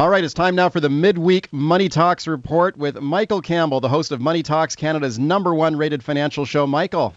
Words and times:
All 0.00 0.08
right, 0.08 0.22
it's 0.22 0.32
time 0.32 0.54
now 0.54 0.68
for 0.68 0.78
the 0.78 0.88
midweek 0.88 1.52
Money 1.52 1.88
Talks 1.88 2.28
report 2.28 2.76
with 2.76 3.00
Michael 3.00 3.42
Campbell, 3.42 3.80
the 3.80 3.88
host 3.88 4.12
of 4.12 4.20
Money 4.20 4.44
Talks, 4.44 4.76
Canada's 4.76 5.18
number 5.18 5.52
one 5.52 5.74
rated 5.74 6.04
financial 6.04 6.44
show. 6.44 6.68
Michael. 6.68 7.16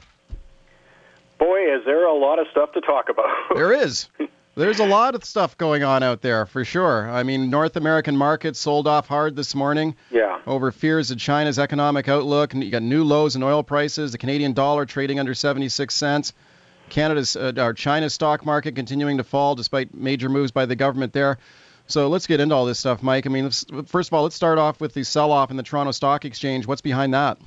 Boy, 1.38 1.76
is 1.76 1.86
there 1.86 2.08
a 2.08 2.14
lot 2.16 2.40
of 2.40 2.48
stuff 2.50 2.72
to 2.72 2.82
talk 2.82 3.10
about. 3.10 3.28
there 3.56 3.72
is. 3.72 4.10
There's 4.56 4.80
a 4.80 4.88
lot 4.88 5.14
of 5.14 5.24
stuff 5.24 5.56
going 5.60 5.84
on 5.84 6.02
out 6.02 6.24
there 6.24 6.48
for 6.48 6.66
sure. 6.66 7.08
I 7.08 7.22
mean, 7.22 7.52
North 7.52 7.76
American 7.76 8.18
markets 8.18 8.60
sold 8.60 8.88
off 8.88 9.08
hard 9.08 9.36
this 9.36 9.54
morning. 9.54 9.96
Yeah. 10.10 10.40
Over 10.48 10.72
fears 10.72 11.12
of 11.12 11.20
China's 11.20 11.60
economic 11.60 12.10
outlook. 12.10 12.56
And 12.56 12.64
you 12.64 12.72
got 12.72 12.82
new 12.82 13.04
lows 13.04 13.36
in 13.36 13.44
oil 13.44 13.62
prices. 13.62 14.12
The 14.12 14.18
Canadian 14.18 14.54
dollar 14.54 14.88
trading 14.88 15.20
under 15.20 15.36
76 15.36 15.94
cents. 15.94 16.34
Canada's 16.90 17.36
uh, 17.36 17.54
our 17.58 17.74
China's 17.76 18.16
stock 18.16 18.44
market 18.44 18.76
continuing 18.76 19.18
to 19.18 19.24
fall 19.24 19.54
despite 19.54 19.94
major 19.94 20.30
moves 20.30 20.50
by 20.50 20.66
the 20.66 20.76
government 20.76 21.14
there. 21.14 21.38
So 21.92 22.08
let's 22.08 22.26
get 22.26 22.40
into 22.40 22.56
all 22.56 22.66
this 22.66 22.80
stuff, 22.80 23.04
Mike. 23.04 23.26
I 23.26 23.30
mean, 23.30 23.50
first 23.86 24.10
of 24.10 24.14
all, 24.14 24.24
let's 24.24 24.36
start 24.36 24.58
off 24.58 24.80
with 24.80 24.94
the 24.94 25.04
sell-off 25.04 25.52
in 25.52 25.58
the 25.58 25.64
Toronto 25.64 25.92
Stock 25.92 26.24
Exchange. 26.24 26.66
What's 26.66 26.82
behind 26.82 27.14
that? 27.14 27.38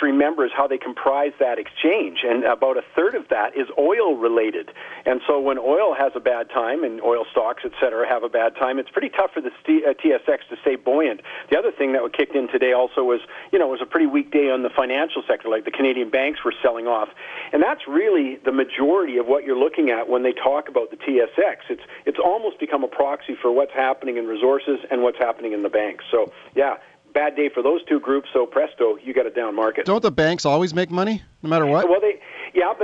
Well, 0.00 0.06
one 0.08 0.16
of 0.16 0.24
the 0.24 0.30
things 0.30 0.30
to 0.30 0.30
remember 0.30 0.44
is 0.46 0.52
how 0.56 0.66
they 0.66 0.78
comprise 0.78 1.32
that 1.38 1.58
exchange, 1.58 2.20
and 2.24 2.44
about 2.44 2.76
a 2.76 2.82
third 2.96 3.14
of 3.14 3.28
that 3.28 3.56
is 3.56 3.68
oil 3.78 4.16
related. 4.16 4.70
And 5.04 5.20
so 5.26 5.40
when 5.40 5.58
oil 5.58 5.94
has 5.94 6.12
a 6.14 6.20
bad 6.20 6.48
time 6.50 6.84
and 6.84 7.00
oil 7.02 7.24
stocks, 7.30 7.62
et 7.64 7.72
cetera, 7.80 8.08
have 8.08 8.22
a 8.22 8.28
bad 8.28 8.56
time, 8.56 8.78
it's 8.78 8.90
pretty 8.90 9.10
tough 9.10 9.32
for 9.32 9.40
the 9.40 9.50
TSX 9.66 10.28
uh, 10.28 10.54
to 10.54 10.56
stay 10.62 10.76
buoyant. 10.76 11.20
The 11.50 11.58
other 11.58 11.72
thing 11.72 11.92
that 11.92 12.02
kicked 12.16 12.34
in 12.34 12.48
today 12.48 12.72
also 12.72 13.02
was, 13.04 13.20
you 13.52 13.58
know, 13.58 13.68
was 13.68 13.80
a 13.82 13.86
pretty 13.86 14.06
weak 14.06 14.30
day 14.30 14.50
on 14.50 14.62
the 14.62 14.70
financial 14.70 15.22
sector, 15.26 15.48
like 15.48 15.64
the 15.64 15.70
Canadian 15.70 16.10
banks 16.10 16.40
were 16.44 16.54
selling 16.62 16.86
off. 16.86 17.08
And 17.52 17.62
that's 17.62 17.86
really 17.88 18.38
the 18.44 18.52
majority 18.52 19.18
of 19.18 19.26
what 19.26 19.44
you're 19.44 19.58
looking 19.58 19.90
at 19.90 20.08
when 20.08 20.22
they 20.22 20.32
talk 20.32 20.68
about 20.68 20.90
the 20.90 20.96
TSX. 20.96 21.68
It's, 21.68 21.82
it's 22.06 22.18
almost 22.18 22.58
become 22.60 22.84
a 22.84 22.88
proxy 22.88 23.36
for 23.40 23.52
what's 23.52 23.72
happening 23.72 24.16
in 24.16 24.26
resources 24.26 24.80
and 24.90 25.02
what's 25.02 25.18
happening 25.18 25.52
in 25.52 25.62
the 25.62 25.68
banks. 25.68 26.04
So, 26.10 26.32
yeah, 26.54 26.76
bad 27.12 27.36
day 27.36 27.48
for 27.52 27.62
those 27.62 27.84
two 27.84 28.00
groups. 28.00 28.28
So 28.32 28.46
presto, 28.46 28.96
you 29.02 29.12
got 29.14 29.26
a 29.26 29.30
down 29.30 29.54
market. 29.54 29.86
Don't 29.86 30.02
the 30.02 30.10
banks 30.10 30.44
always 30.44 30.74
make 30.74 30.90
money, 30.90 31.22
no 31.42 31.48
matter 31.48 31.66
what? 31.66 31.88
Well, 31.88 32.00
they 32.00 32.09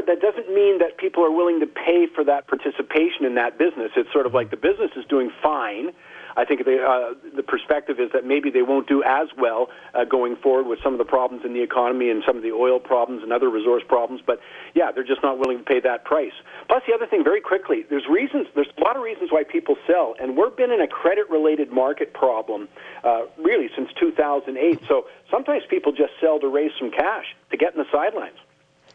that 0.06 0.20
doesn't 0.20 0.48
mean 0.52 0.78
that 0.78 0.98
people 0.98 1.24
are 1.24 1.30
willing 1.30 1.60
to 1.60 1.66
pay 1.66 2.06
for 2.14 2.24
that 2.24 2.46
participation 2.46 3.24
in 3.24 3.34
that 3.34 3.58
business. 3.58 3.90
It's 3.96 4.12
sort 4.12 4.26
of 4.26 4.34
like 4.34 4.50
the 4.50 4.56
business 4.56 4.90
is 4.96 5.04
doing 5.06 5.30
fine 5.42 5.92
I 6.36 6.44
think 6.44 6.64
the 6.64 6.76
uh, 6.84 7.14
the 7.34 7.42
perspective 7.42 7.98
is 7.98 8.12
that 8.12 8.26
maybe 8.26 8.50
they 8.50 8.60
won't 8.60 8.86
do 8.86 9.02
as 9.02 9.28
well 9.38 9.68
uh, 9.94 10.04
going 10.04 10.36
forward 10.36 10.66
with 10.66 10.78
some 10.84 10.92
of 10.92 10.98
the 10.98 11.04
problems 11.04 11.44
in 11.46 11.54
the 11.54 11.62
economy 11.62 12.10
and 12.10 12.22
some 12.26 12.36
of 12.36 12.42
the 12.42 12.52
oil 12.52 12.78
problems 12.78 13.22
and 13.22 13.32
other 13.32 13.48
resource 13.48 13.82
problems. 13.88 14.20
But 14.24 14.40
yeah, 14.74 14.92
they're 14.92 15.06
just 15.06 15.22
not 15.22 15.38
willing 15.38 15.58
to 15.58 15.64
pay 15.64 15.80
that 15.80 16.04
price. 16.04 16.36
Plus, 16.68 16.82
the 16.86 16.92
other 16.92 17.06
thing, 17.06 17.24
very 17.24 17.40
quickly, 17.40 17.86
there's 17.88 18.06
reasons. 18.06 18.48
There's 18.54 18.68
a 18.76 18.84
lot 18.84 18.96
of 18.96 19.02
reasons 19.02 19.32
why 19.32 19.44
people 19.44 19.76
sell, 19.86 20.14
and 20.20 20.36
we've 20.36 20.54
been 20.54 20.70
in 20.70 20.82
a 20.82 20.88
credit-related 20.88 21.72
market 21.72 22.12
problem 22.12 22.68
uh, 23.02 23.22
really 23.38 23.70
since 23.74 23.88
2008. 23.98 24.82
So 24.86 25.06
sometimes 25.30 25.62
people 25.70 25.92
just 25.92 26.12
sell 26.20 26.38
to 26.40 26.48
raise 26.48 26.72
some 26.78 26.90
cash 26.90 27.24
to 27.50 27.56
get 27.56 27.72
in 27.72 27.78
the 27.78 27.88
sidelines. 27.90 28.36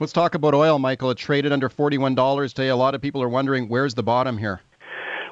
Let's 0.01 0.13
talk 0.13 0.33
about 0.33 0.55
oil, 0.55 0.79
Michael. 0.79 1.11
It 1.11 1.19
traded 1.19 1.51
under 1.51 1.69
$41 1.69 2.55
today. 2.55 2.69
A 2.69 2.75
lot 2.75 2.95
of 2.95 3.03
people 3.03 3.21
are 3.21 3.29
wondering 3.29 3.69
where's 3.69 3.93
the 3.93 4.01
bottom 4.01 4.35
here. 4.35 4.59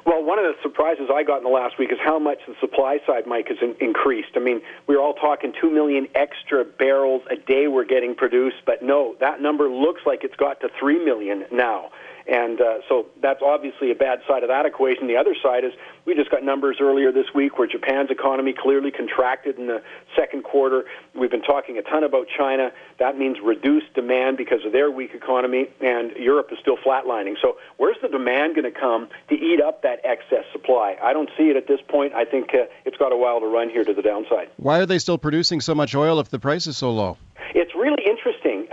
Well, 0.06 0.22
one 0.22 0.38
of 0.38 0.44
the 0.44 0.54
surprises 0.62 1.10
I 1.12 1.24
got 1.24 1.38
in 1.38 1.42
the 1.42 1.50
last 1.50 1.76
week 1.76 1.90
is 1.90 1.98
how 2.00 2.20
much 2.20 2.38
the 2.46 2.54
supply 2.60 2.98
side, 3.04 3.26
Mike, 3.26 3.48
has 3.48 3.56
in- 3.60 3.74
increased. 3.80 4.28
I 4.36 4.38
mean, 4.38 4.60
we 4.86 4.94
are 4.94 5.00
all 5.00 5.14
talking 5.14 5.52
2 5.60 5.72
million 5.72 6.06
extra 6.14 6.64
barrels 6.64 7.22
a 7.32 7.34
day 7.34 7.66
we're 7.66 7.84
getting 7.84 8.14
produced, 8.14 8.58
but 8.64 8.80
no, 8.80 9.16
that 9.18 9.42
number 9.42 9.68
looks 9.68 10.02
like 10.06 10.22
it's 10.22 10.36
got 10.36 10.60
to 10.60 10.68
3 10.78 11.04
million 11.04 11.46
now. 11.50 11.90
And 12.30 12.60
uh, 12.60 12.78
so 12.88 13.06
that's 13.20 13.42
obviously 13.42 13.90
a 13.90 13.94
bad 13.96 14.20
side 14.28 14.44
of 14.44 14.48
that 14.50 14.64
equation. 14.64 15.08
The 15.08 15.16
other 15.16 15.34
side 15.42 15.64
is 15.64 15.72
we 16.06 16.14
just 16.14 16.30
got 16.30 16.44
numbers 16.44 16.76
earlier 16.80 17.10
this 17.10 17.26
week 17.34 17.58
where 17.58 17.66
Japan's 17.66 18.08
economy 18.08 18.54
clearly 18.56 18.92
contracted 18.92 19.58
in 19.58 19.66
the 19.66 19.82
second 20.14 20.44
quarter. 20.44 20.84
We've 21.12 21.30
been 21.30 21.42
talking 21.42 21.76
a 21.76 21.82
ton 21.82 22.04
about 22.04 22.28
China. 22.38 22.70
That 23.00 23.18
means 23.18 23.38
reduced 23.42 23.92
demand 23.94 24.36
because 24.36 24.64
of 24.64 24.70
their 24.70 24.92
weak 24.92 25.10
economy, 25.12 25.66
and 25.80 26.12
Europe 26.12 26.50
is 26.52 26.58
still 26.60 26.76
flatlining. 26.76 27.34
So 27.42 27.56
where's 27.78 27.96
the 28.00 28.08
demand 28.08 28.54
going 28.54 28.72
to 28.72 28.78
come 28.78 29.08
to 29.28 29.34
eat 29.34 29.60
up 29.60 29.82
that 29.82 29.98
excess 30.04 30.44
supply? 30.52 30.96
I 31.02 31.12
don't 31.12 31.30
see 31.36 31.50
it 31.50 31.56
at 31.56 31.66
this 31.66 31.80
point. 31.88 32.14
I 32.14 32.24
think 32.24 32.54
uh, 32.54 32.66
it's 32.84 32.96
got 32.96 33.10
a 33.12 33.16
while 33.16 33.40
to 33.40 33.46
run 33.46 33.70
here 33.70 33.82
to 33.82 33.92
the 33.92 34.02
downside. 34.02 34.50
Why 34.56 34.78
are 34.78 34.86
they 34.86 35.00
still 35.00 35.18
producing 35.18 35.60
so 35.60 35.74
much 35.74 35.96
oil 35.96 36.20
if 36.20 36.28
the 36.28 36.38
price 36.38 36.68
is 36.68 36.76
so 36.76 36.92
low? 36.92 37.16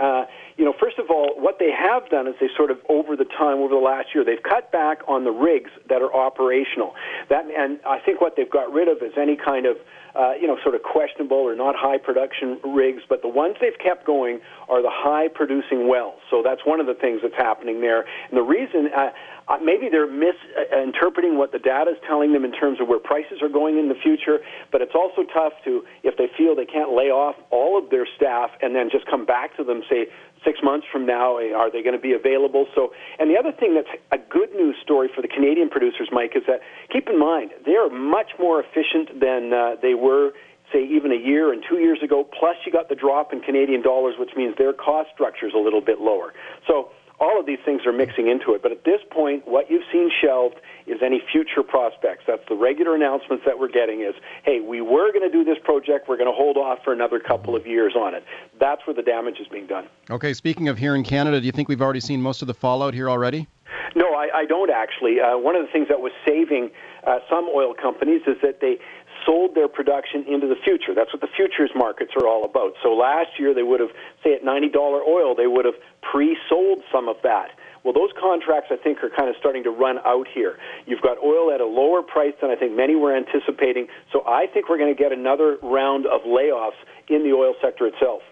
Uh, 0.00 0.24
you 0.56 0.64
know, 0.64 0.74
first 0.80 0.98
of 0.98 1.06
all, 1.10 1.34
what 1.36 1.58
they 1.58 1.70
have 1.70 2.08
done 2.08 2.26
is 2.26 2.34
they 2.40 2.48
sort 2.56 2.70
of 2.70 2.78
over 2.88 3.16
the 3.16 3.24
time, 3.24 3.58
over 3.58 3.74
the 3.74 3.80
last 3.80 4.08
year, 4.14 4.24
they've 4.24 4.42
cut 4.42 4.70
back 4.72 4.98
on 5.06 5.24
the 5.24 5.30
rigs 5.30 5.70
that 5.88 6.02
are 6.02 6.14
operational. 6.14 6.94
That, 7.28 7.44
and 7.46 7.78
I 7.86 7.98
think 7.98 8.20
what 8.20 8.34
they've 8.36 8.50
got 8.50 8.72
rid 8.72 8.88
of 8.88 8.98
is 8.98 9.12
any 9.20 9.36
kind 9.36 9.66
of 9.66 9.76
uh, 10.14 10.32
you 10.40 10.46
know, 10.46 10.56
sort 10.62 10.74
of 10.74 10.82
questionable 10.82 11.36
or 11.36 11.54
not 11.54 11.74
high 11.76 11.98
production 11.98 12.58
rigs, 12.64 13.02
but 13.08 13.22
the 13.22 13.28
ones 13.28 13.56
they've 13.60 13.78
kept 13.82 14.06
going 14.06 14.40
are 14.68 14.82
the 14.82 14.92
high 14.92 15.28
producing 15.28 15.88
wells. 15.88 16.20
So 16.30 16.42
that's 16.42 16.64
one 16.64 16.80
of 16.80 16.86
the 16.86 16.94
things 16.94 17.20
that's 17.22 17.36
happening 17.36 17.80
there. 17.80 18.04
And 18.30 18.36
the 18.36 18.42
reason, 18.42 18.90
uh, 18.94 19.10
uh, 19.48 19.58
maybe 19.62 19.88
they're 19.90 20.10
misinterpreting 20.10 21.38
what 21.38 21.52
the 21.52 21.58
data 21.58 21.92
is 21.92 21.96
telling 22.06 22.32
them 22.32 22.44
in 22.44 22.52
terms 22.52 22.80
of 22.80 22.88
where 22.88 22.98
prices 22.98 23.40
are 23.42 23.48
going 23.48 23.78
in 23.78 23.88
the 23.88 23.94
future, 23.94 24.38
but 24.70 24.82
it's 24.82 24.94
also 24.94 25.24
tough 25.32 25.52
to, 25.64 25.82
if 26.02 26.16
they 26.16 26.28
feel 26.36 26.54
they 26.54 26.66
can't 26.66 26.92
lay 26.92 27.08
off 27.08 27.36
all 27.50 27.78
of 27.78 27.90
their 27.90 28.06
staff 28.16 28.50
and 28.60 28.74
then 28.74 28.90
just 28.90 29.06
come 29.06 29.24
back 29.24 29.56
to 29.56 29.64
them, 29.64 29.82
say, 29.88 30.06
six 30.48 30.60
months 30.64 30.86
from 30.90 31.04
now, 31.04 31.36
eh, 31.36 31.52
are 31.52 31.68
they 31.68 31.84
going 31.84 31.94
to 31.94 32.00
be 32.00 32.16
available? 32.16 32.64
So, 32.74 32.96
and 33.20 33.28
the 33.28 33.36
other 33.36 33.52
thing 33.52 33.76
that's 33.76 33.92
a 34.08 34.16
good 34.16 34.48
news 34.56 34.76
story 34.82 35.12
for 35.14 35.20
the 35.20 35.28
Canadian 35.28 35.68
producers, 35.68 36.08
Mike, 36.10 36.32
is 36.34 36.44
that 36.48 36.64
keep 36.88 37.08
in 37.08 37.20
mind 37.20 37.52
they 37.68 37.76
are 37.76 37.92
much 37.92 38.32
more 38.40 38.64
efficient 38.64 39.20
than 39.20 39.52
uh, 39.52 39.76
they 39.82 39.92
were 39.92 40.32
say 40.72 40.84
even 40.84 41.12
a 41.12 41.20
year 41.20 41.52
and 41.52 41.62
two 41.68 41.78
years 41.78 42.00
ago. 42.02 42.24
Plus, 42.24 42.56
you 42.64 42.72
got 42.72 42.88
the 42.88 42.94
drop 42.94 43.32
in 43.32 43.40
Canadian 43.40 43.82
dollars, 43.82 44.16
which 44.18 44.30
means 44.36 44.54
their 44.56 44.72
cost 44.72 45.08
structure 45.14 45.46
is 45.46 45.54
a 45.54 45.58
little 45.58 45.80
bit 45.80 46.00
lower. 46.00 46.32
So 46.66 46.90
all 47.20 47.40
of 47.40 47.46
these 47.46 47.58
things 47.64 47.84
are 47.86 47.92
mixing 47.92 48.28
into 48.28 48.54
it. 48.54 48.62
But 48.62 48.72
at 48.72 48.84
this 48.84 49.00
point, 49.10 49.46
what 49.46 49.70
you've 49.70 49.84
seen 49.92 50.10
shelved 50.22 50.56
is 50.86 50.98
any 51.02 51.20
future 51.32 51.62
prospects. 51.62 52.24
That's 52.26 52.42
the 52.48 52.54
regular 52.54 52.94
announcements 52.94 53.44
that 53.44 53.58
we're 53.58 53.68
getting 53.68 54.02
is, 54.02 54.14
hey, 54.44 54.60
we 54.60 54.80
were 54.80 55.12
going 55.12 55.28
to 55.28 55.30
do 55.30 55.44
this 55.44 55.58
project. 55.62 56.08
We're 56.08 56.16
going 56.16 56.30
to 56.30 56.36
hold 56.36 56.56
off 56.56 56.78
for 56.84 56.92
another 56.92 57.18
couple 57.18 57.56
of 57.56 57.66
years 57.66 57.94
on 57.96 58.14
it. 58.14 58.24
That's 58.60 58.86
where 58.86 58.94
the 58.94 59.02
damage 59.02 59.38
is 59.40 59.48
being 59.48 59.66
done. 59.66 59.86
Okay, 60.10 60.32
speaking 60.32 60.68
of 60.68 60.78
here 60.78 60.94
in 60.94 61.02
Canada, 61.02 61.40
do 61.40 61.46
you 61.46 61.52
think 61.52 61.68
we've 61.68 61.82
already 61.82 62.00
seen 62.00 62.22
most 62.22 62.42
of 62.42 62.48
the 62.48 62.54
fallout 62.54 62.94
here 62.94 63.10
already? 63.10 63.46
No, 63.94 64.14
I, 64.14 64.28
I 64.34 64.44
don't 64.44 64.70
actually. 64.70 65.20
Uh, 65.20 65.38
one 65.38 65.56
of 65.56 65.64
the 65.64 65.72
things 65.72 65.88
that 65.88 66.00
was 66.00 66.12
saving 66.26 66.70
uh, 67.06 67.18
some 67.28 67.48
oil 67.54 67.74
companies 67.74 68.22
is 68.26 68.36
that 68.42 68.60
they 68.60 68.78
sold 69.26 69.54
their 69.54 69.68
production 69.68 70.24
into 70.26 70.46
the 70.46 70.56
future. 70.56 70.94
That's 70.94 71.12
what 71.12 71.20
the 71.20 71.28
futures 71.34 71.70
markets 71.74 72.12
are 72.20 72.26
all 72.26 72.44
about. 72.44 72.74
So 72.82 72.94
last 72.94 73.38
year 73.38 73.54
they 73.54 73.62
would 73.62 73.80
have, 73.80 73.90
say 74.22 74.34
at 74.34 74.44
$90 74.44 74.74
oil, 74.76 75.34
they 75.34 75.46
would 75.46 75.64
have 75.64 75.74
pre-sold 76.10 76.82
some 76.92 77.08
of 77.08 77.16
that. 77.22 77.50
Well, 77.84 77.92
those 77.94 78.10
contracts 78.20 78.68
I 78.70 78.76
think 78.76 79.02
are 79.02 79.10
kind 79.10 79.30
of 79.30 79.36
starting 79.38 79.62
to 79.64 79.70
run 79.70 79.98
out 80.04 80.26
here. 80.32 80.58
You've 80.86 81.00
got 81.00 81.16
oil 81.22 81.52
at 81.52 81.60
a 81.60 81.66
lower 81.66 82.02
price 82.02 82.34
than 82.40 82.50
I 82.50 82.56
think 82.56 82.76
many 82.76 82.96
were 82.96 83.16
anticipating. 83.16 83.86
So 84.12 84.24
I 84.26 84.46
think 84.46 84.68
we're 84.68 84.78
going 84.78 84.94
to 84.94 85.00
get 85.00 85.12
another 85.12 85.58
round 85.62 86.06
of 86.06 86.22
layoffs 86.22 86.78
in 87.08 87.22
the 87.22 87.32
oil 87.32 87.54
sector 87.62 87.86
itself. 87.86 88.22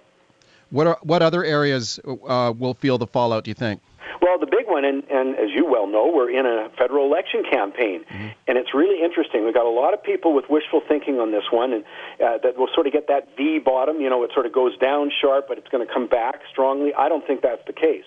What 0.70 0.86
are, 0.86 0.98
what 1.02 1.22
other 1.22 1.44
areas 1.44 2.00
uh, 2.28 2.52
will 2.58 2.74
feel 2.74 2.98
the 2.98 3.06
fallout? 3.06 3.44
Do 3.44 3.50
you 3.50 3.54
think? 3.54 3.80
Well, 4.26 4.40
the 4.40 4.50
big 4.50 4.66
one, 4.66 4.84
and, 4.84 5.04
and 5.06 5.36
as 5.38 5.54
you 5.54 5.64
well 5.64 5.86
know, 5.86 6.10
we're 6.12 6.34
in 6.34 6.46
a 6.46 6.68
federal 6.76 7.06
election 7.06 7.44
campaign, 7.48 8.02
mm-hmm. 8.02 8.34
and 8.48 8.58
it's 8.58 8.74
really 8.74 8.98
interesting. 8.98 9.44
We've 9.44 9.54
got 9.54 9.66
a 9.66 9.70
lot 9.70 9.94
of 9.94 10.02
people 10.02 10.34
with 10.34 10.46
wishful 10.50 10.82
thinking 10.88 11.20
on 11.20 11.30
this 11.30 11.46
one, 11.52 11.72
and 11.72 11.84
uh, 12.18 12.38
that 12.42 12.58
will 12.58 12.66
sort 12.74 12.88
of 12.88 12.92
get 12.92 13.06
that 13.06 13.28
V 13.36 13.60
bottom. 13.60 14.00
You 14.00 14.10
know, 14.10 14.24
it 14.24 14.32
sort 14.34 14.44
of 14.44 14.52
goes 14.52 14.76
down 14.78 15.12
sharp, 15.22 15.46
but 15.46 15.58
it's 15.58 15.68
going 15.68 15.86
to 15.86 15.92
come 15.92 16.08
back 16.08 16.42
strongly. 16.50 16.92
I 16.92 17.08
don't 17.08 17.24
think 17.24 17.42
that's 17.42 17.62
the 17.68 17.72
case. 17.72 18.02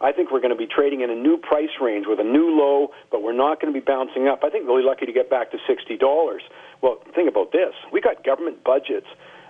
I 0.00 0.12
think 0.12 0.30
we're 0.30 0.38
going 0.38 0.54
to 0.54 0.56
be 0.56 0.68
trading 0.70 1.00
in 1.00 1.10
a 1.10 1.16
new 1.16 1.36
price 1.36 1.74
range 1.82 2.06
with 2.06 2.20
a 2.20 2.24
new 2.24 2.54
low, 2.54 2.94
but 3.10 3.24
we're 3.24 3.34
not 3.34 3.60
going 3.60 3.74
to 3.74 3.76
be 3.76 3.84
bouncing 3.84 4.28
up. 4.28 4.44
I 4.44 4.50
think 4.50 4.68
really 4.68 4.84
lucky 4.84 5.04
to 5.04 5.12
get 5.12 5.28
back 5.28 5.50
to 5.50 5.58
sixty 5.66 5.96
dollars. 5.96 6.42
Well, 6.80 7.02
think 7.12 7.28
about 7.28 7.50
this: 7.50 7.74
we 7.90 8.00
got 8.00 8.22
government 8.22 8.62
budgets 8.62 9.08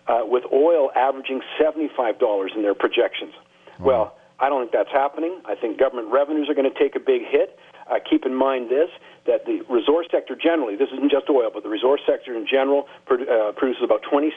uh, 0.08 0.22
with 0.24 0.44
oil 0.50 0.88
averaging 0.96 1.42
seventy-five 1.60 2.18
dollars 2.18 2.52
in 2.56 2.62
their 2.62 2.74
projections. 2.74 3.34
Wow. 3.78 3.84
Well 3.84 4.16
I 4.38 4.48
don't 4.48 4.62
think 4.62 4.72
that's 4.72 4.92
happening. 4.92 5.40
I 5.46 5.54
think 5.54 5.78
government 5.78 6.12
revenues 6.12 6.48
are 6.48 6.54
going 6.54 6.70
to 6.70 6.78
take 6.78 6.94
a 6.96 7.00
big 7.00 7.22
hit. 7.26 7.58
Uh, 7.88 7.96
keep 8.02 8.26
in 8.26 8.34
mind 8.34 8.68
this 8.68 8.90
that 9.26 9.44
the 9.44 9.62
resource 9.68 10.06
sector 10.10 10.36
generally, 10.36 10.76
this 10.76 10.88
isn't 10.92 11.10
just 11.10 11.28
oil, 11.28 11.50
but 11.52 11.62
the 11.62 11.68
resource 11.68 12.00
sector 12.06 12.34
in 12.34 12.46
general 12.46 12.86
uh, 13.10 13.52
produces 13.56 13.82
about 13.82 14.02
$26 14.02 14.30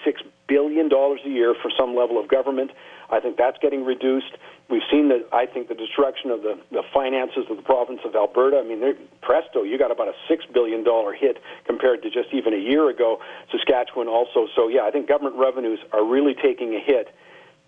billion 0.47 0.91
a 0.91 1.29
year 1.29 1.53
for 1.61 1.69
some 1.77 1.95
level 1.95 2.19
of 2.19 2.27
government. 2.27 2.71
I 3.11 3.19
think 3.19 3.37
that's 3.37 3.57
getting 3.61 3.85
reduced. 3.85 4.37
We've 4.69 4.85
seen 4.91 5.09
the, 5.09 5.25
I 5.31 5.45
think, 5.45 5.67
the 5.67 5.75
destruction 5.75 6.31
of 6.31 6.41
the, 6.41 6.59
the 6.71 6.83
finances 6.93 7.45
of 7.49 7.57
the 7.57 7.63
province 7.63 8.01
of 8.05 8.15
Alberta. 8.15 8.57
I 8.57 8.67
mean, 8.67 8.81
presto, 9.21 9.63
you 9.63 9.77
got 9.77 9.91
about 9.91 10.07
a 10.07 10.17
$6 10.31 10.53
billion 10.53 10.85
hit 11.19 11.37
compared 11.65 12.01
to 12.03 12.09
just 12.09 12.29
even 12.33 12.53
a 12.53 12.61
year 12.61 12.89
ago. 12.89 13.19
Saskatchewan 13.51 14.07
also. 14.07 14.47
So, 14.55 14.67
yeah, 14.67 14.81
I 14.85 14.91
think 14.91 15.07
government 15.07 15.35
revenues 15.37 15.79
are 15.93 16.05
really 16.05 16.33
taking 16.33 16.73
a 16.75 16.79
hit 16.79 17.13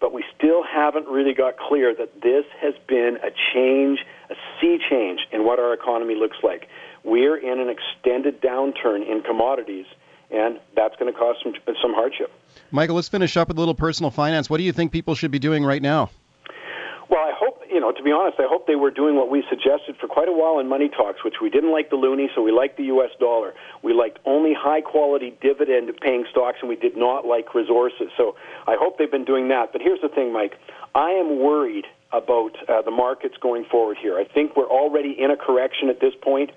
but 0.01 0.11
we 0.11 0.25
still 0.35 0.63
haven't 0.63 1.07
really 1.07 1.33
got 1.33 1.57
clear 1.57 1.95
that 1.95 2.21
this 2.21 2.43
has 2.59 2.73
been 2.87 3.17
a 3.23 3.29
change, 3.53 3.99
a 4.29 4.35
sea 4.59 4.79
change 4.89 5.21
in 5.31 5.45
what 5.45 5.59
our 5.59 5.73
economy 5.73 6.15
looks 6.15 6.37
like. 6.43 6.67
we're 7.03 7.37
in 7.37 7.59
an 7.59 7.69
extended 7.69 8.41
downturn 8.41 9.07
in 9.07 9.21
commodities, 9.21 9.85
and 10.29 10.59
that's 10.75 10.95
going 10.97 11.11
to 11.11 11.17
cause 11.17 11.35
some 11.43 11.53
some 11.81 11.93
hardship. 11.93 12.31
Michael, 12.71 12.95
let's 12.95 13.09
finish 13.09 13.37
up 13.37 13.47
with 13.47 13.57
a 13.57 13.59
little 13.59 13.75
personal 13.75 14.11
finance. 14.11 14.49
What 14.49 14.57
do 14.57 14.63
you 14.63 14.71
think 14.73 14.91
people 14.91 15.15
should 15.15 15.31
be 15.31 15.39
doing 15.39 15.63
right 15.63 15.81
now? 15.81 16.09
Well, 17.09 17.21
I 17.21 17.33
hope, 17.35 17.50
you 17.71 17.79
know, 17.79 17.91
to 17.91 18.03
be 18.03 18.11
honest, 18.11 18.37
I 18.39 18.47
hope 18.47 18.67
they 18.67 18.75
were 18.75 18.91
doing 18.91 19.15
what 19.15 19.29
we 19.29 19.43
suggested 19.49 19.95
for 19.99 20.07
quite 20.07 20.27
a 20.27 20.33
while 20.33 20.59
in 20.59 20.67
Money 20.67 20.89
Talks, 20.89 21.23
which 21.23 21.35
we 21.41 21.49
didn't 21.49 21.71
like 21.71 21.89
the 21.89 21.95
loonie, 21.95 22.27
so 22.35 22.41
we 22.41 22.51
liked 22.51 22.77
the 22.77 22.83
U.S. 22.95 23.09
dollar. 23.19 23.53
We 23.81 23.93
liked 23.93 24.19
only 24.25 24.53
high 24.53 24.81
quality 24.81 25.37
dividend 25.41 25.89
paying 26.01 26.25
stocks, 26.29 26.57
and 26.61 26.69
we 26.69 26.75
did 26.75 26.97
not 26.97 27.25
like 27.25 27.55
resources. 27.55 28.11
So 28.17 28.35
I 28.67 28.75
hope 28.77 28.97
they've 28.97 29.09
been 29.09 29.25
doing 29.25 29.47
that. 29.49 29.71
But 29.71 29.81
here's 29.81 30.01
the 30.01 30.09
thing, 30.09 30.33
Mike. 30.33 30.53
I 30.93 31.11
am 31.11 31.39
worried 31.39 31.85
about 32.13 32.51
uh, 32.67 32.81
the 32.81 32.91
markets 32.91 33.35
going 33.41 33.65
forward 33.65 33.97
here. 34.01 34.17
I 34.17 34.25
think 34.25 34.55
we're 34.55 34.69
already 34.69 35.15
in 35.17 35.31
a 35.31 35.37
correction 35.37 35.89
at 35.89 35.99
this 35.99 36.13
point. 36.21 36.51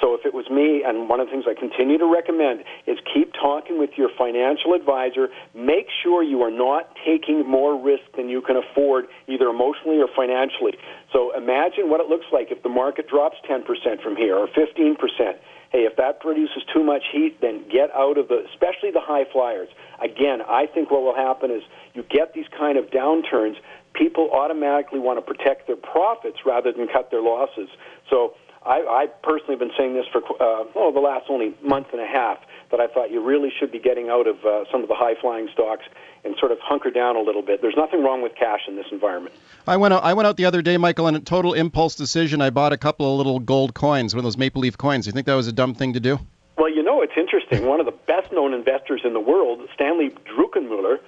So 0.00 0.14
if 0.14 0.24
it 0.24 0.34
was 0.34 0.48
me, 0.50 0.84
and 0.86 1.08
one 1.08 1.18
of 1.18 1.26
the 1.26 1.32
things 1.32 1.44
I 1.48 1.58
continue 1.58 1.98
to 1.98 2.06
recommend 2.06 2.60
is 2.86 2.98
keep 3.12 3.32
talking 3.32 3.78
with 3.78 3.90
your 3.96 4.10
financial 4.16 4.74
advisor. 4.74 5.28
Make 5.54 5.88
sure 6.02 6.22
you 6.22 6.42
are 6.42 6.54
not 6.54 6.94
taking 7.04 7.48
more 7.48 7.74
risk 7.74 8.04
than 8.16 8.28
you 8.28 8.40
can 8.42 8.56
afford, 8.56 9.06
either 9.26 9.46
emotionally 9.46 9.98
or 9.98 10.08
financially. 10.14 10.78
So 11.12 11.34
imagine 11.36 11.90
what 11.90 12.00
it 12.00 12.06
looks 12.06 12.26
like 12.32 12.50
if 12.50 12.62
the 12.62 12.68
market 12.68 13.08
drops 13.08 13.36
10% 13.48 13.64
from 14.02 14.16
here 14.16 14.36
or 14.36 14.46
15%. 14.48 14.96
Hey, 15.70 15.80
if 15.80 15.96
that 15.96 16.20
produces 16.20 16.62
too 16.72 16.82
much 16.82 17.02
heat, 17.12 17.40
then 17.42 17.64
get 17.70 17.90
out 17.94 18.16
of 18.16 18.28
the, 18.28 18.44
especially 18.52 18.90
the 18.90 19.02
high 19.02 19.24
flyers. 19.30 19.68
Again, 20.02 20.40
I 20.48 20.66
think 20.66 20.90
what 20.90 21.02
will 21.02 21.14
happen 21.14 21.50
is 21.50 21.62
you 21.92 22.04
get 22.08 22.32
these 22.32 22.46
kind 22.56 22.78
of 22.78 22.86
downturns, 22.86 23.56
people 23.92 24.30
automatically 24.32 24.98
want 24.98 25.18
to 25.18 25.22
protect 25.22 25.66
their 25.66 25.76
profits 25.76 26.38
rather 26.46 26.72
than 26.72 26.88
cut 26.88 27.10
their 27.10 27.20
losses. 27.20 27.68
So 28.08 28.34
I, 28.64 28.80
I 28.80 29.06
personally 29.22 29.54
have 29.54 29.60
been 29.60 29.76
saying 29.76 29.94
this 29.94 30.06
for 30.10 30.22
uh, 30.40 30.64
oh, 30.74 30.90
the 30.92 31.00
last 31.00 31.26
only 31.28 31.54
month 31.62 31.88
and 31.92 32.00
a 32.00 32.06
half 32.06 32.38
that 32.70 32.80
I 32.80 32.86
thought 32.86 33.10
you 33.10 33.24
really 33.24 33.50
should 33.58 33.72
be 33.72 33.78
getting 33.78 34.08
out 34.08 34.26
of 34.26 34.44
uh, 34.44 34.64
some 34.70 34.82
of 34.82 34.88
the 34.88 34.94
high 34.94 35.14
flying 35.20 35.48
stocks 35.52 35.84
and 36.24 36.34
sort 36.38 36.52
of 36.52 36.58
hunker 36.60 36.90
down 36.90 37.16
a 37.16 37.20
little 37.20 37.42
bit. 37.42 37.62
There's 37.62 37.76
nothing 37.76 38.02
wrong 38.02 38.22
with 38.22 38.34
cash 38.34 38.60
in 38.68 38.76
this 38.76 38.86
environment. 38.92 39.34
I 39.66 39.76
went 39.76 39.94
out, 39.94 40.04
I 40.04 40.12
went 40.14 40.26
out 40.26 40.36
the 40.36 40.44
other 40.44 40.62
day, 40.62 40.76
Michael, 40.76 41.06
on 41.06 41.14
a 41.14 41.20
total 41.20 41.54
impulse 41.54 41.94
decision. 41.94 42.40
I 42.40 42.50
bought 42.50 42.72
a 42.72 42.76
couple 42.76 43.10
of 43.10 43.16
little 43.16 43.38
gold 43.38 43.74
coins, 43.74 44.14
one 44.14 44.20
of 44.20 44.24
those 44.24 44.36
maple 44.36 44.62
leaf 44.62 44.76
coins. 44.76 45.06
You 45.06 45.12
think 45.12 45.26
that 45.26 45.34
was 45.34 45.48
a 45.48 45.52
dumb 45.52 45.74
thing 45.74 45.92
to 45.94 46.00
do? 46.00 46.18
Well, 46.56 46.70
you 46.70 46.82
know, 46.82 47.00
it's 47.02 47.12
interesting. 47.16 47.66
One 47.66 47.80
of 47.80 47.86
the 47.86 47.92
best 47.92 48.32
known 48.32 48.52
investors 48.52 49.02
in 49.04 49.12
the 49.12 49.20
world, 49.20 49.60
Stanley 49.74 50.10
Druckenmiller, 50.26 50.98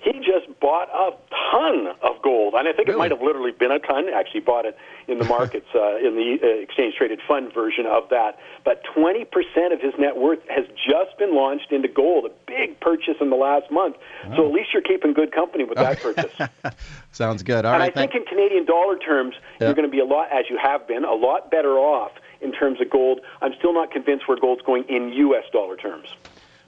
he 0.00 0.12
just 0.12 0.46
bought 0.60 0.88
a 0.90 1.10
ton 1.50 1.88
of 2.02 2.22
gold, 2.22 2.54
and 2.54 2.68
I 2.68 2.72
think 2.72 2.88
really? 2.88 2.96
it 2.96 2.98
might 2.98 3.10
have 3.10 3.20
literally 3.20 3.50
been 3.50 3.72
a 3.72 3.80
ton. 3.80 4.08
Actually, 4.08 4.40
bought 4.40 4.64
it 4.64 4.76
in 5.08 5.18
the 5.18 5.24
markets 5.24 5.66
uh, 5.74 5.96
in 5.96 6.14
the 6.14 6.38
uh, 6.42 6.62
exchange 6.62 6.94
traded 6.96 7.20
fund 7.26 7.52
version 7.52 7.84
of 7.86 8.08
that. 8.10 8.38
But 8.64 8.82
20% 8.96 9.26
of 9.72 9.80
his 9.80 9.94
net 9.98 10.16
worth 10.16 10.38
has 10.48 10.66
just 10.76 11.18
been 11.18 11.34
launched 11.34 11.72
into 11.72 11.88
gold, 11.88 12.26
a 12.26 12.30
big 12.46 12.78
purchase 12.80 13.16
in 13.20 13.30
the 13.30 13.36
last 13.36 13.70
month. 13.70 13.96
Oh. 14.26 14.36
So 14.36 14.46
at 14.46 14.52
least 14.52 14.70
you're 14.72 14.82
keeping 14.82 15.14
good 15.14 15.32
company 15.32 15.64
with 15.64 15.78
that 15.78 16.00
purchase. 16.00 16.32
Sounds 17.12 17.42
good. 17.42 17.64
All 17.64 17.74
and 17.74 17.80
right, 17.80 17.96
I 17.96 18.00
think 18.00 18.14
in 18.14 18.24
Canadian 18.24 18.66
dollar 18.66 18.98
terms, 18.98 19.34
yeah. 19.60 19.66
you're 19.66 19.74
going 19.74 19.88
to 19.88 19.92
be 19.92 20.00
a 20.00 20.04
lot, 20.04 20.30
as 20.30 20.44
you 20.48 20.58
have 20.62 20.86
been, 20.86 21.04
a 21.04 21.14
lot 21.14 21.50
better 21.50 21.76
off 21.78 22.12
in 22.40 22.52
terms 22.52 22.80
of 22.80 22.88
gold. 22.88 23.20
I'm 23.42 23.52
still 23.58 23.74
not 23.74 23.90
convinced 23.90 24.28
where 24.28 24.38
gold's 24.38 24.62
going 24.62 24.84
in 24.88 25.08
U.S. 25.12 25.44
dollar 25.52 25.76
terms. 25.76 26.08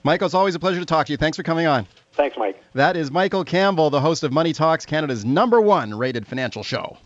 Michael, 0.03 0.25
it's 0.25 0.33
always 0.33 0.55
a 0.55 0.59
pleasure 0.59 0.79
to 0.79 0.85
talk 0.85 1.05
to 1.07 1.13
you. 1.13 1.17
Thanks 1.17 1.37
for 1.37 1.43
coming 1.43 1.67
on. 1.67 1.85
Thanks, 2.13 2.35
Mike. 2.37 2.61
That 2.73 2.97
is 2.97 3.11
Michael 3.11 3.43
Campbell, 3.43 3.89
the 3.89 4.01
host 4.01 4.23
of 4.23 4.31
Money 4.31 4.53
Talks, 4.53 4.85
Canada's 4.85 5.23
number 5.23 5.61
one 5.61 5.93
rated 5.93 6.25
financial 6.25 6.63
show. 6.63 6.97